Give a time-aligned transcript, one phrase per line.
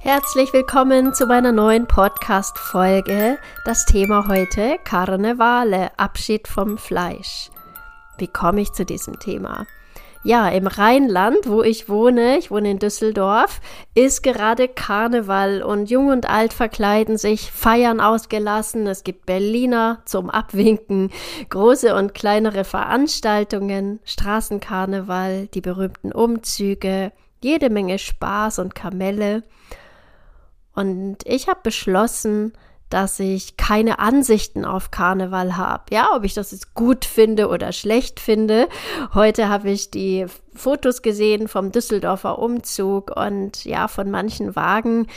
[0.00, 3.38] Herzlich willkommen zu meiner neuen Podcast-Folge.
[3.64, 7.50] Das Thema heute Karnevale, Abschied vom Fleisch.
[8.18, 9.66] Wie komme ich zu diesem Thema?
[10.22, 13.60] Ja, im Rheinland, wo ich wohne, ich wohne in Düsseldorf,
[13.94, 18.86] ist gerade Karneval und Jung und Alt verkleiden sich, feiern ausgelassen.
[18.86, 21.10] Es gibt Berliner zum Abwinken,
[21.48, 29.42] große und kleinere Veranstaltungen, Straßenkarneval, die berühmten Umzüge, jede Menge Spaß und Kamelle.
[30.76, 32.52] Und ich habe beschlossen,
[32.90, 35.84] dass ich keine Ansichten auf Karneval habe.
[35.90, 38.68] Ja, ob ich das jetzt gut finde oder schlecht finde.
[39.12, 45.08] Heute habe ich die Fotos gesehen vom Düsseldorfer Umzug und ja, von manchen Wagen,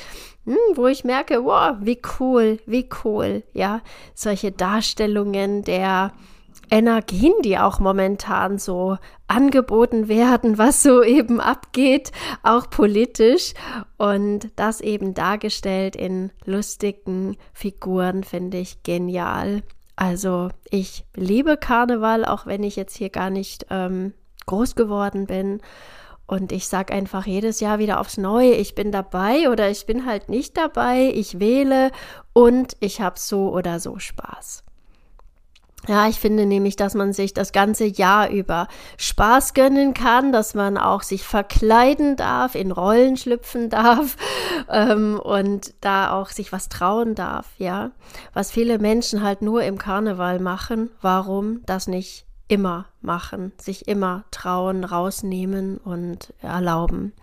[0.46, 3.44] hm, wo ich merke, wow, wie cool, wie cool.
[3.54, 3.82] Ja,
[4.16, 6.12] solche Darstellungen der
[6.70, 12.12] Energien, die auch momentan so angeboten werden, was so eben abgeht,
[12.44, 13.54] auch politisch.
[13.98, 19.64] Und das eben dargestellt in lustigen Figuren, finde ich genial.
[19.96, 24.14] Also ich liebe Karneval, auch wenn ich jetzt hier gar nicht ähm,
[24.46, 25.62] groß geworden bin.
[26.26, 30.06] Und ich sage einfach jedes Jahr wieder aufs Neue, ich bin dabei oder ich bin
[30.06, 31.92] halt nicht dabei, ich wähle
[32.34, 34.64] und ich habe so oder so Spaß.
[35.88, 40.54] Ja, ich finde nämlich, dass man sich das ganze Jahr über Spaß gönnen kann, dass
[40.54, 44.18] man auch sich verkleiden darf, in Rollen schlüpfen darf
[44.70, 47.92] ähm, und da auch sich was trauen darf, ja.
[48.34, 54.26] Was viele Menschen halt nur im Karneval machen, warum das nicht immer machen, sich immer
[54.32, 57.14] trauen, rausnehmen und erlauben.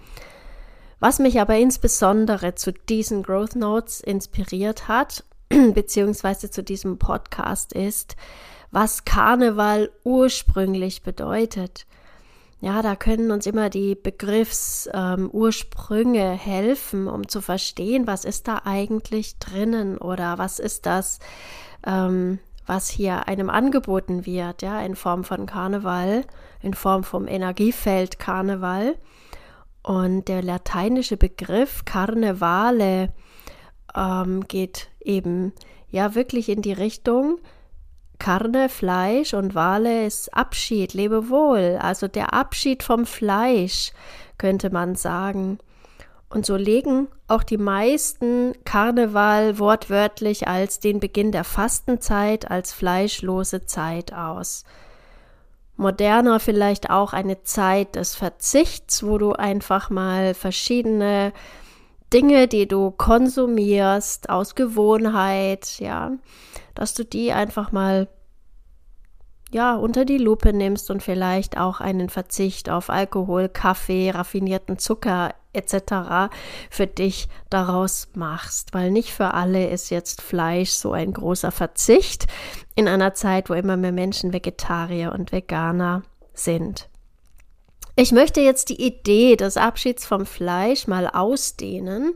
[0.99, 5.25] Was mich aber insbesondere zu diesen Growth Notes inspiriert hat,
[5.75, 8.17] beziehungsweise zu diesem Podcast ist,
[8.71, 11.87] was Karneval ursprünglich bedeutet.
[12.61, 18.63] Ja, da können uns immer die Begriffsursprünge ähm, helfen, um zu verstehen, was ist da
[18.65, 21.19] eigentlich drinnen oder was ist das,
[21.87, 26.25] ähm, was hier einem angeboten wird, ja, in Form von Karneval,
[26.63, 28.97] in Form vom Energiefeld Karneval.
[29.83, 33.13] Und der lateinische Begriff Carnevale
[33.97, 35.53] ähm, geht eben
[35.91, 37.39] ja wirklich in die Richtung,
[38.19, 43.93] Karne, Fleisch und Wale ist Abschied, Lebewohl, also der Abschied vom Fleisch,
[44.39, 45.59] könnte man sagen.
[46.29, 53.65] Und so legen auch die meisten Karneval wortwörtlich als den Beginn der Fastenzeit, als fleischlose
[53.65, 54.65] Zeit aus.
[55.77, 61.33] Moderner vielleicht auch eine Zeit des Verzichts, wo du einfach mal verschiedene
[62.13, 66.13] Dinge, die du konsumierst aus Gewohnheit, ja,
[66.75, 68.09] dass du die einfach mal
[69.53, 75.35] ja, unter die Lupe nimmst und vielleicht auch einen Verzicht auf Alkohol, Kaffee, raffinierten Zucker
[75.53, 76.31] etc.
[76.69, 82.27] für dich daraus machst, weil nicht für alle ist jetzt Fleisch so ein großer Verzicht
[82.75, 86.03] in einer Zeit, wo immer mehr Menschen Vegetarier und Veganer
[86.35, 86.89] sind.
[87.99, 92.13] Ich möchte jetzt die Idee des Abschieds vom Fleisch mal ausdehnen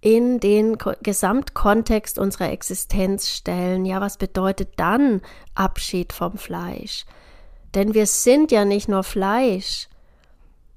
[0.00, 3.84] in den Gesamtkontext unserer Existenz stellen.
[3.84, 5.20] Ja, was bedeutet dann
[5.54, 7.04] Abschied vom Fleisch?
[7.74, 9.88] Denn wir sind ja nicht nur Fleisch.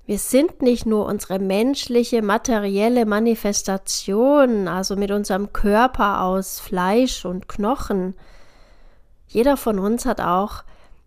[0.05, 7.47] Wir sind nicht nur unsere menschliche, materielle Manifestation, also mit unserem Körper aus Fleisch und
[7.47, 8.15] Knochen.
[9.27, 10.65] Jeder von uns hat auch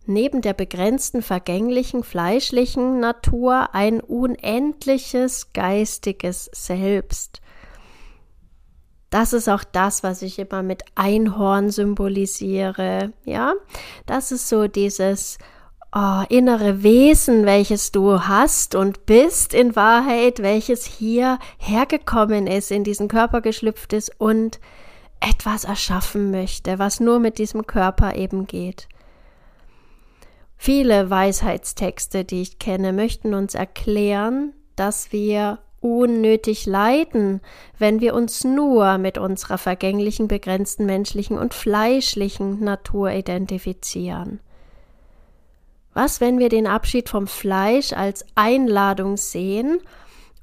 [0.09, 7.41] neben der begrenzten vergänglichen fleischlichen Natur ein unendliches geistiges Selbst.
[9.11, 13.13] Das ist auch das, was ich immer mit Einhorn symbolisiere.
[13.25, 13.55] Ja,
[14.07, 15.39] das ist so dieses
[15.95, 22.85] oh, innere Wesen, welches du hast und bist in Wahrheit, welches hier hergekommen ist, in
[22.85, 24.61] diesen Körper geschlüpft ist und
[25.21, 28.89] etwas erschaffen möchte, was nur mit diesem Körper eben geht.
[30.61, 37.41] Viele Weisheitstexte, die ich kenne, möchten uns erklären, dass wir unnötig leiden,
[37.79, 44.41] wenn wir uns nur mit unserer vergänglichen, begrenzten menschlichen und fleischlichen Natur identifizieren.
[45.95, 49.81] Was, wenn wir den Abschied vom Fleisch als Einladung sehen,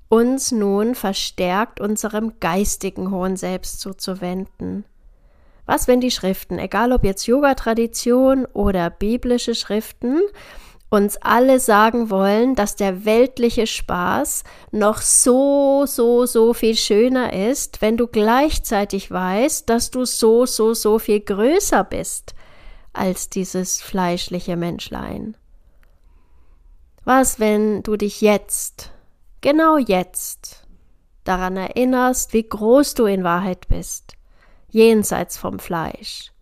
[0.08, 4.86] uns nun verstärkt unserem geistigen hohen Selbst zuzuwenden?
[5.66, 10.22] Was, wenn die Schriften, egal ob jetzt Yoga-Tradition oder biblische Schriften,
[10.90, 17.82] uns alle sagen wollen, dass der weltliche Spaß noch so, so, so viel schöner ist,
[17.82, 22.36] wenn du gleichzeitig weißt, dass du so, so, so viel größer bist
[22.94, 25.36] als dieses fleischliche Menschlein.
[27.04, 28.92] Was, wenn du dich jetzt,
[29.42, 30.66] genau jetzt,
[31.24, 34.15] daran erinnerst, wie groß du in Wahrheit bist,
[34.76, 36.34] jenseits vom Fleisch.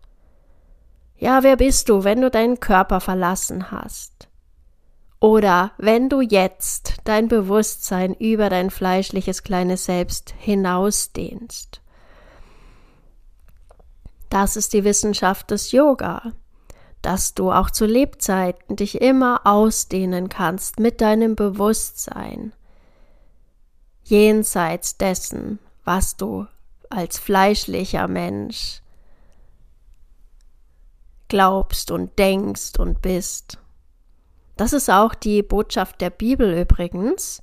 [1.18, 4.27] Ja, wer bist du, wenn du deinen Körper verlassen hast?
[5.19, 11.80] Oder wenn du jetzt dein Bewusstsein über dein fleischliches kleines Selbst hinausdehnst.
[14.30, 16.33] Das ist die Wissenschaft des Yoga,
[17.03, 22.51] dass du auch zu Lebzeiten dich immer ausdehnen kannst mit deinem Bewusstsein,
[24.03, 26.47] jenseits dessen, was du
[26.94, 28.81] als fleischlicher Mensch
[31.28, 33.57] glaubst und denkst und bist.
[34.56, 37.42] Das ist auch die Botschaft der Bibel übrigens.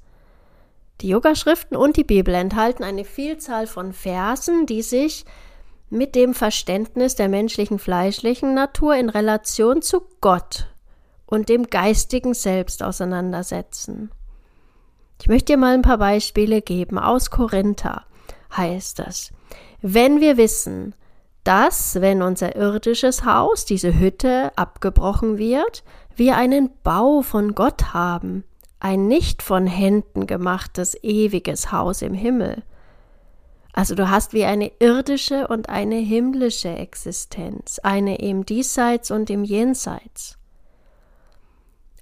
[1.01, 5.25] Die Yogaschriften und die Bibel enthalten eine Vielzahl von Versen, die sich
[5.89, 10.69] mit dem Verständnis der menschlichen fleischlichen Natur in Relation zu Gott
[11.27, 14.13] und dem geistigen Selbst auseinandersetzen.
[15.21, 16.99] Ich möchte dir mal ein paar Beispiele geben.
[16.99, 18.05] Aus Korinther
[18.57, 19.33] heißt es,
[19.83, 20.95] wenn wir wissen,
[21.45, 25.83] dass, wenn unser irdisches Haus, diese Hütte, abgebrochen wird,
[26.15, 28.45] wir einen Bau von Gott haben,
[28.79, 32.63] ein nicht von Händen gemachtes ewiges Haus im Himmel.
[33.73, 39.45] Also du hast wie eine irdische und eine himmlische Existenz, eine im Diesseits und im
[39.45, 40.39] Jenseits.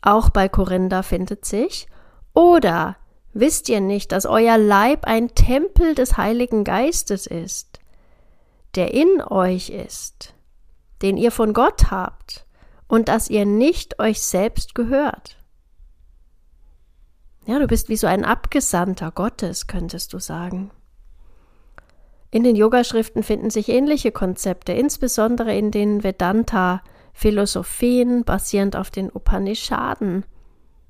[0.00, 1.86] Auch bei Korinther findet sich,
[2.32, 2.96] oder
[3.32, 7.80] wisst ihr nicht, dass euer Leib ein Tempel des Heiligen Geistes ist,
[8.74, 10.34] der in euch ist,
[11.02, 12.46] den ihr von Gott habt,
[12.86, 15.36] und dass ihr nicht euch selbst gehört.
[17.46, 20.70] Ja, du bist wie so ein Abgesandter Gottes, könntest du sagen.
[22.30, 30.26] In den Yogaschriften finden sich ähnliche Konzepte, insbesondere in den Vedanta-Philosophien basierend auf den Upanishaden.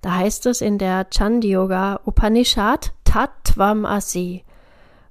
[0.09, 4.43] Da heißt es in der Chandyoga Upanishad Tattvam Asi,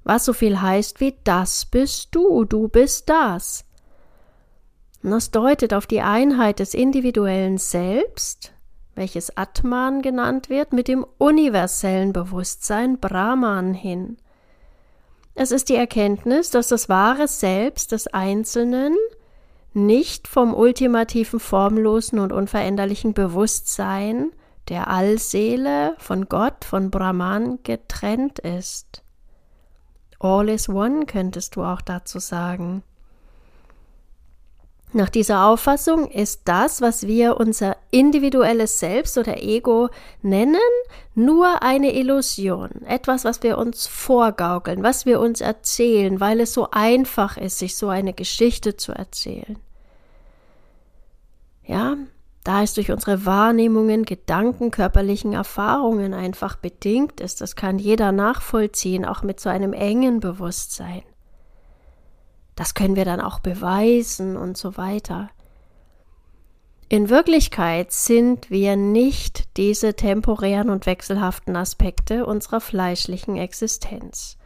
[0.02, 3.64] was so viel heißt wie das bist du, du bist das.
[5.04, 8.52] Und das deutet auf die Einheit des individuellen Selbst,
[8.96, 14.16] welches Atman genannt wird, mit dem universellen Bewusstsein Brahman hin.
[15.36, 18.96] Es ist die Erkenntnis, dass das wahre Selbst des Einzelnen
[19.74, 24.32] nicht vom ultimativen, formlosen und unveränderlichen Bewusstsein
[24.68, 29.02] der Allseele von Gott, von Brahman getrennt ist.
[30.20, 32.82] All is one könntest du auch dazu sagen.
[34.92, 39.90] Nach dieser Auffassung ist das, was wir unser individuelles Selbst oder Ego
[40.22, 40.56] nennen,
[41.14, 46.70] nur eine Illusion, etwas, was wir uns vorgaukeln, was wir uns erzählen, weil es so
[46.70, 49.58] einfach ist, sich so eine Geschichte zu erzählen.
[51.64, 51.98] Ja,
[52.48, 59.04] da es durch unsere Wahrnehmungen, Gedanken, körperlichen Erfahrungen einfach bedingt ist, das kann jeder nachvollziehen,
[59.04, 61.02] auch mit so einem engen Bewusstsein.
[62.56, 65.28] Das können wir dann auch beweisen und so weiter.
[66.88, 74.38] In Wirklichkeit sind wir nicht diese temporären und wechselhaften Aspekte unserer fleischlichen Existenz,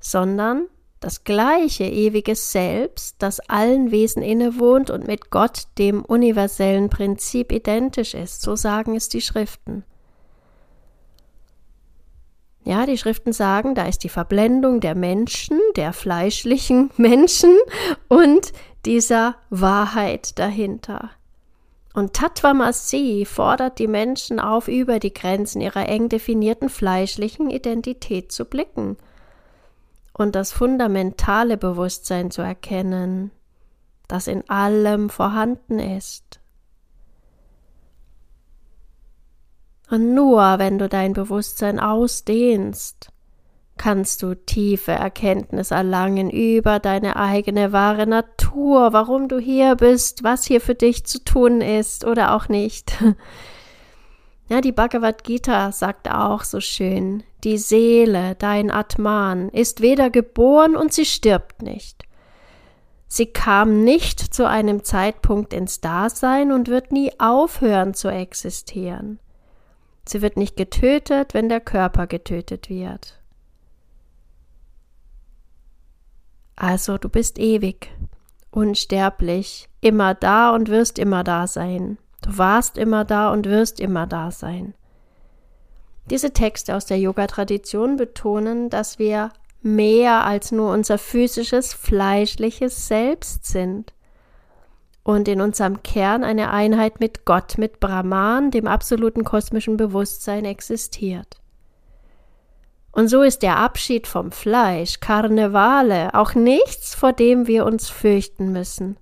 [0.00, 0.66] sondern
[1.00, 8.14] das gleiche ewige Selbst, das allen Wesen innewohnt und mit Gott, dem universellen Prinzip, identisch
[8.14, 9.84] ist, so sagen es die Schriften.
[12.64, 17.56] Ja, die Schriften sagen, da ist die Verblendung der Menschen, der fleischlichen Menschen
[18.08, 18.52] und
[18.84, 21.10] dieser Wahrheit dahinter.
[21.94, 28.44] Und Tatvamasi fordert die Menschen auf, über die Grenzen ihrer eng definierten fleischlichen Identität zu
[28.44, 28.96] blicken
[30.16, 33.30] und das fundamentale Bewusstsein zu erkennen,
[34.08, 36.40] das in allem vorhanden ist.
[39.90, 43.10] Und nur wenn du dein Bewusstsein ausdehnst,
[43.76, 50.44] kannst du tiefe Erkenntnis erlangen über deine eigene wahre Natur, warum du hier bist, was
[50.44, 52.96] hier für dich zu tun ist oder auch nicht.
[54.48, 60.74] Ja, die Bhagavad Gita sagt auch so schön, die Seele, dein Atman, ist weder geboren
[60.74, 62.02] und sie stirbt nicht.
[63.06, 69.20] Sie kam nicht zu einem Zeitpunkt ins Dasein und wird nie aufhören zu existieren.
[70.08, 73.20] Sie wird nicht getötet, wenn der Körper getötet wird.
[76.56, 77.92] Also du bist ewig,
[78.50, 81.96] unsterblich, immer da und wirst immer da sein.
[82.22, 84.74] Du warst immer da und wirst immer da sein.
[86.10, 89.32] Diese Texte aus der Yoga-Tradition betonen, dass wir
[89.62, 93.92] mehr als nur unser physisches, fleischliches Selbst sind
[95.02, 101.38] und in unserem Kern eine Einheit mit Gott, mit Brahman, dem absoluten kosmischen Bewusstsein, existiert.
[102.92, 108.52] Und so ist der Abschied vom Fleisch, Karnevale, auch nichts, vor dem wir uns fürchten
[108.52, 108.96] müssen.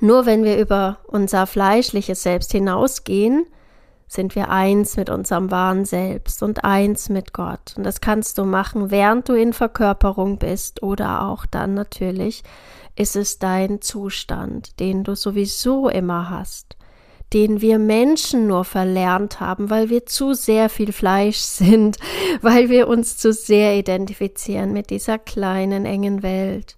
[0.00, 3.46] Nur wenn wir über unser fleischliches Selbst hinausgehen,
[4.12, 7.74] sind wir eins mit unserem wahren Selbst und eins mit Gott.
[7.76, 12.42] Und das kannst du machen, während du in Verkörperung bist oder auch dann natürlich
[12.94, 16.76] ist es dein Zustand, den du sowieso immer hast
[17.32, 21.96] den wir Menschen nur verlernt haben, weil wir zu sehr viel Fleisch sind,
[22.40, 26.76] weil wir uns zu sehr identifizieren mit dieser kleinen, engen Welt.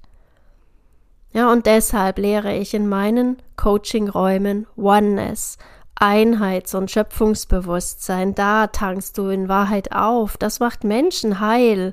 [1.33, 5.59] Ja, und deshalb lehre ich in meinen Coaching-Räumen Oneness,
[5.97, 8.35] Einheits- und Schöpfungsbewusstsein.
[8.35, 10.37] Da tankst du in Wahrheit auf.
[10.37, 11.93] Das macht Menschen heil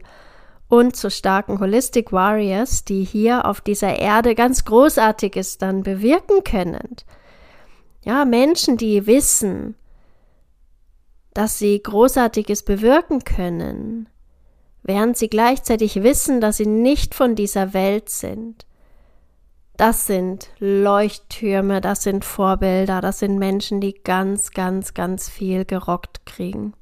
[0.67, 6.95] und zu starken Holistic Warriors, die hier auf dieser Erde ganz Großartiges dann bewirken können.
[8.03, 9.75] Ja, Menschen, die wissen,
[11.33, 14.09] dass sie Großartiges bewirken können,
[14.83, 18.65] während sie gleichzeitig wissen, dass sie nicht von dieser Welt sind.
[19.81, 26.23] Das sind Leuchttürme, das sind Vorbilder, das sind Menschen, die ganz, ganz, ganz viel gerockt
[26.27, 26.73] kriegen.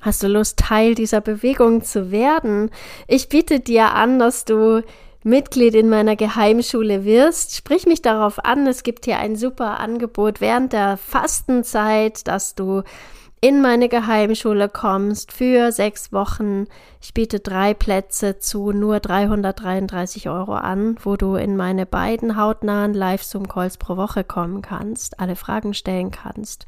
[0.00, 2.72] Hast du Lust, Teil dieser Bewegung zu werden?
[3.06, 4.82] Ich biete dir an, dass du
[5.22, 8.66] Mitglied in meiner Geheimschule wirst, sprich mich darauf an.
[8.66, 12.82] Es gibt hier ein super Angebot während der Fastenzeit, dass du
[13.40, 16.66] in meine Geheimschule kommst für sechs Wochen.
[17.00, 22.94] Ich biete drei Plätze zu nur 333 Euro an, wo du in meine beiden hautnahen
[22.94, 26.66] Live-Zoom-Calls pro Woche kommen kannst, alle Fragen stellen kannst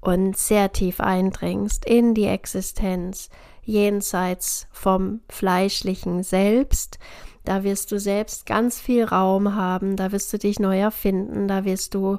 [0.00, 3.30] und sehr tief eindringst in die Existenz
[3.62, 6.98] jenseits vom fleischlichen Selbst
[7.44, 11.64] da wirst du selbst ganz viel Raum haben, da wirst du dich neu erfinden, da
[11.64, 12.18] wirst du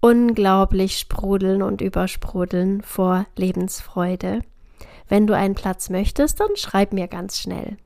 [0.00, 4.42] unglaublich sprudeln und übersprudeln vor Lebensfreude.
[5.08, 7.78] Wenn du einen Platz möchtest, dann schreib mir ganz schnell.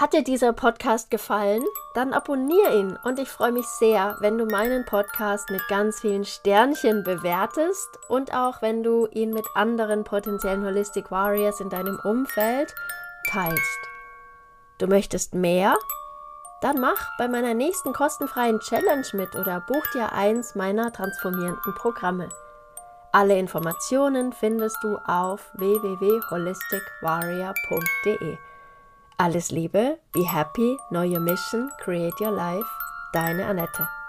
[0.00, 1.62] Hat dir dieser Podcast gefallen?
[1.94, 6.24] Dann abonniere ihn und ich freue mich sehr, wenn du meinen Podcast mit ganz vielen
[6.24, 12.74] Sternchen bewertest und auch wenn du ihn mit anderen potenziellen Holistic Warriors in deinem Umfeld
[13.28, 13.78] teilst.
[14.78, 15.76] Du möchtest mehr?
[16.60, 22.28] Dann mach bei meiner nächsten kostenfreien Challenge mit oder buch dir eins meiner transformierenden Programme.
[23.12, 28.38] Alle Informationen findest du auf www.holisticwarrior.de.
[29.16, 32.68] Alles Liebe, be happy, know your mission, create your life.
[33.12, 33.99] Deine Annette.